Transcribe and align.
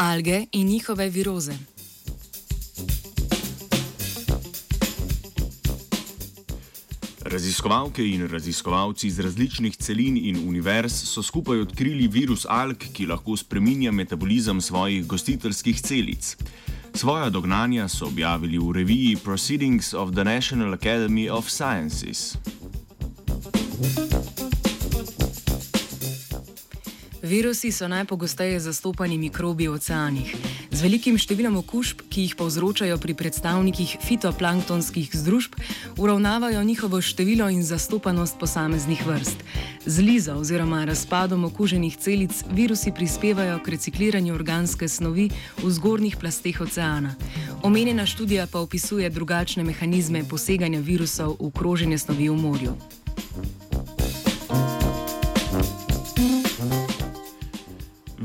Alge 0.00 0.46
in 0.52 0.66
njihove 0.66 1.08
viroze. 1.08 1.52
Raziskovalke 7.22 8.06
in 8.08 8.28
raziskovalci 8.28 9.06
iz 9.06 9.18
različnih 9.18 9.76
celin 9.76 10.16
in 10.16 10.48
univerz 10.48 10.92
so 10.92 11.22
skupaj 11.22 11.60
odkrili 11.60 12.08
virus 12.08 12.46
alg, 12.48 12.76
ki 12.92 13.06
lahko 13.06 13.36
spreminja 13.36 13.92
metabolizem 13.92 14.60
svojih 14.60 15.06
gostiteljskih 15.06 15.80
celic. 15.80 16.36
Svoja 16.94 17.30
dognanja 17.30 17.88
so 17.88 18.06
objavili 18.06 18.58
v 18.58 18.72
reviji 18.72 19.16
Proceedings 19.16 19.94
of 19.94 20.12
the 20.12 20.24
National 20.24 20.74
Academy 20.74 21.28
of 21.30 21.50
Sciences. 21.50 22.36
Virusi 27.22 27.72
so 27.72 27.88
najpogosteje 27.88 28.60
zastopani 28.60 29.18
mikrobi 29.18 29.68
v 29.68 29.76
oceanih. 29.76 30.32
Z 30.72 30.80
velikim 30.80 31.18
številom 31.20 31.58
okužb, 31.60 32.00
ki 32.08 32.22
jih 32.24 32.36
povzročajo 32.40 32.96
pri 32.96 33.12
predstavnikih 33.12 33.98
fitoplanktonskih 34.00 35.12
združb, 35.12 35.58
uravnavajo 36.00 36.62
njihovo 36.64 37.00
število 37.04 37.50
in 37.52 37.60
zastopanost 37.60 38.40
posameznih 38.40 39.04
vrst. 39.04 39.44
Z 39.84 40.00
lizo 40.00 40.38
oziroma 40.40 40.86
razpadom 40.88 41.44
okuženih 41.44 41.98
celic 42.00 42.32
virusi 42.56 42.88
prispevajo 42.88 43.58
k 43.60 43.76
recikliranju 43.76 44.32
organske 44.34 44.88
snovi 44.88 45.28
v 45.60 45.68
zgornjih 45.68 46.16
plasteh 46.16 46.60
oceana. 46.60 47.12
Omenjena 47.60 48.08
študija 48.08 48.48
pa 48.48 48.64
opisuje 48.64 49.10
drugačne 49.10 49.64
mehanizme 49.64 50.24
poseganja 50.24 50.80
virusov 50.80 51.36
v 51.36 51.52
kroženje 51.52 52.00
snovi 52.00 52.32
v 52.32 52.40
morju. 52.40 52.99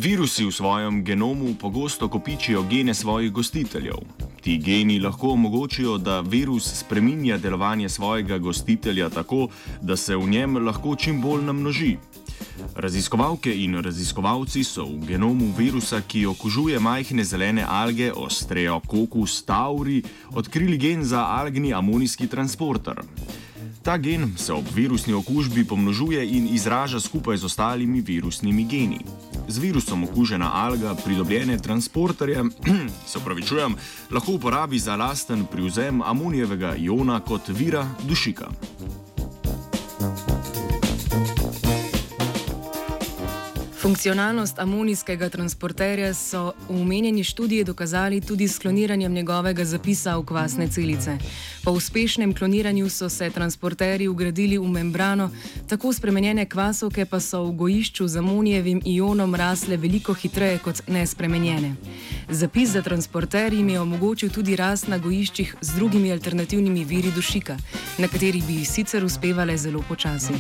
Virusi 0.06 0.46
v 0.46 0.54
svojem 0.54 1.02
genomu 1.02 1.56
pogosto 1.58 2.06
kopičijo 2.06 2.62
gene 2.70 2.94
svojih 2.94 3.32
gostiteljev. 3.32 3.96
Ti 4.42 4.58
geni 4.58 5.00
lahko 5.00 5.32
omogočijo, 5.34 5.98
da 5.98 6.20
virus 6.22 6.68
spreminja 6.80 7.38
delovanje 7.38 7.90
svojega 7.90 8.38
gostitelja 8.38 9.10
tako, 9.10 9.48
da 9.82 9.98
se 9.98 10.16
v 10.16 10.30
njem 10.30 10.58
lahko 10.58 10.96
čim 10.96 11.22
bolj 11.22 11.42
namnoži. 11.44 11.98
Raziskovalke 12.76 13.56
in 13.64 13.82
raziskovalci 13.82 14.64
so 14.64 14.86
v 14.86 15.08
genomu 15.08 15.50
virusa, 15.58 16.02
ki 16.02 16.26
okužuje 16.26 16.80
majhne 16.80 17.24
zelene 17.24 17.66
alge 17.68 18.12
Ostreococcus 18.14 19.42
tauri, 19.46 20.04
odkrili 20.32 20.78
gen 20.78 21.04
za 21.04 21.26
algni 21.26 21.74
amonijski 21.74 22.28
transporter. 22.28 23.02
Ta 23.86 23.98
gen 23.98 24.34
se 24.38 24.54
ob 24.54 24.66
virusni 24.74 25.14
okužbi 25.14 25.64
pomnožuje 25.66 26.30
in 26.38 26.48
izraža 26.48 27.00
skupaj 27.00 27.38
z 27.38 27.46
ostalimi 27.46 28.02
virusnimi 28.02 28.64
geni. 28.66 29.00
Z 29.48 29.58
virusom 29.58 30.04
okužena 30.04 30.50
alga 30.54 30.96
pridobljene 31.06 31.58
transporterje, 31.58 32.44
se 33.10 33.18
upravičujem, 33.18 33.76
lahko 34.12 34.32
uporabi 34.32 34.80
za 34.80 34.96
lasten 34.96 35.46
privzem 35.52 36.02
amonijevega 36.02 36.76
iona 36.76 37.20
kot 37.20 37.42
vira 37.48 37.88
dušika. 38.08 38.50
Funkcionalnost 43.86 44.60
amonijskega 44.60 45.30
transporterja 45.30 46.14
so 46.14 46.54
v 46.70 46.82
omenjeni 46.82 47.24
študiji 47.24 47.64
dokazali 47.64 48.22
tudi 48.22 48.48
s 48.48 48.58
kloniranjem 48.60 49.14
njegovega 49.14 49.66
zapisa 49.66 50.18
v 50.18 50.26
kvasne 50.26 50.68
celice. 50.68 51.18
Po 51.64 51.72
uspešnem 51.72 52.34
kloniranju 52.34 52.90
so 52.90 53.10
se 53.10 53.30
transporterji 53.30 54.08
ugradili 54.08 54.58
v 54.58 54.68
membrano, 54.68 55.30
tako 55.70 55.94
spremenjene 55.94 56.46
kvasovke 56.50 57.06
pa 57.06 57.20
so 57.20 57.44
v 57.44 57.52
gojišču 57.52 58.08
z 58.08 58.18
amonijevim 58.18 58.82
ionom 58.86 59.36
rasle 59.36 59.78
veliko 59.78 60.14
hitreje 60.14 60.58
kot 60.58 60.82
nespremenjene. 60.88 61.76
Zapis 62.30 62.70
za 62.70 62.82
transporter 62.82 63.54
jim 63.54 63.70
je 63.70 63.80
omogočil 63.80 64.30
tudi 64.30 64.56
rast 64.56 64.88
na 64.88 64.98
gojiščih 64.98 65.56
z 65.62 65.76
drugimi 65.76 66.12
alternativnimi 66.12 66.86
viri 66.86 67.12
dušika, 67.12 67.58
na 67.98 68.08
katerih 68.08 68.46
bi 68.48 68.66
sicer 68.66 69.06
uspevale 69.06 69.58
zelo 69.58 69.84
počasi. 69.88 70.34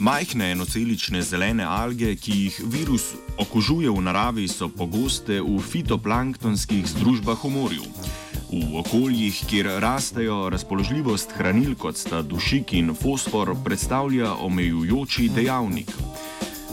Majhne 0.00 0.52
enocelične 0.52 1.20
zelene 1.22 1.64
alge, 1.64 2.14
ki 2.16 2.32
jih 2.32 2.60
virus 2.72 3.02
okužuje 3.36 3.90
v 3.92 4.00
naravi, 4.00 4.46
so 4.48 4.70
pogoste 4.72 5.42
v 5.44 5.58
fitoplanktonskih 5.60 6.86
združbah 6.88 7.44
v 7.44 7.50
morju. 7.52 7.84
V 8.48 8.80
okoljih, 8.80 9.42
kjer 9.50 9.68
rastejo, 9.84 10.48
razpoložljivost 10.48 11.36
hranil 11.36 11.76
kot 11.76 12.00
sta 12.00 12.22
dušik 12.22 12.72
in 12.80 12.94
fosfor 12.96 13.52
predstavlja 13.64 14.32
omejujoči 14.40 15.28
dejavnik. 15.36 15.92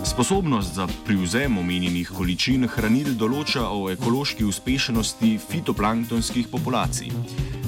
Sposobnost 0.03 0.73
za 0.73 0.87
privzem 1.05 1.57
omenjenih 1.57 2.09
količin 2.09 2.67
hranil 2.67 3.13
določa 3.17 3.67
o 3.69 3.89
ekološki 3.91 4.45
uspešnosti 4.45 5.29
fitoplanktonskih 5.49 6.47
populacij. 6.51 7.11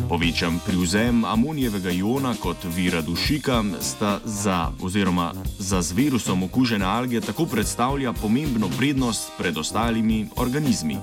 Povečan 0.09 0.59
privzem 0.65 1.25
amonijevega 1.25 1.91
iona 1.91 2.33
kot 2.41 2.65
vira 2.75 3.01
dušika 3.01 3.63
sta 3.81 4.19
za, 4.25 4.71
oziroma 4.81 5.33
za 5.59 5.81
z 5.81 5.97
virusom 5.97 6.43
okužene 6.43 6.85
alge 6.85 7.21
tako 7.21 7.45
predstavlja 7.45 8.13
pomembno 8.13 8.69
prednost 8.77 9.31
pred 9.37 9.57
ostalimi 9.57 10.27
organizmi. 10.35 10.97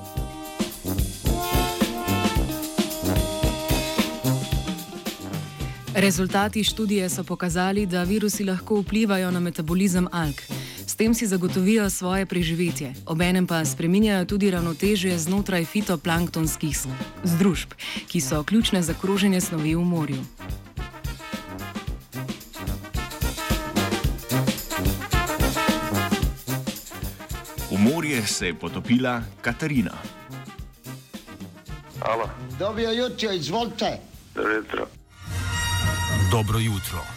Rezultati 5.94 6.64
študije 6.64 7.08
so 7.08 7.24
pokazali, 7.24 7.86
da 7.86 8.02
virusi 8.02 8.44
lahko 8.44 8.80
vplivajo 8.80 9.30
na 9.30 9.40
metabolizem 9.40 10.08
alg 10.12 10.42
tem 10.96 11.14
si 11.14 11.26
zagotovijo 11.26 11.90
svoje 11.90 12.26
preživetje, 12.26 12.94
obenem 13.06 13.46
pa 13.46 13.64
spreminjajo 13.64 14.24
tudi 14.24 14.50
ravnotežje 14.50 15.18
znotraj 15.18 15.64
fitoplanktonskih 15.64 16.78
združb, 17.24 17.76
ki 18.08 18.20
so 18.20 18.42
ključne 18.42 18.82
za 18.82 18.94
kroženje 18.94 19.40
snovi 19.40 19.74
v 19.74 19.84
morju. 19.84 20.22
V 27.70 27.78
morje 27.78 28.26
se 28.26 28.46
je 28.46 28.54
potopila 28.54 29.22
Katarina. 29.40 29.92
Dobro 32.58 32.92
jutro, 32.92 33.32
izvolite. 33.32 33.98
Dobro 34.34 34.52
jutro. 34.54 34.86
Dobro 36.30 36.58
jutro. 36.58 37.15